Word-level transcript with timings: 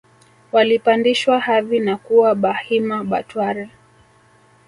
walipandishwa 0.51 1.39
hadhi 1.39 1.79
na 1.79 1.97
kuwa 1.97 2.35
Bahima 2.35 3.03
Batware 3.03 3.69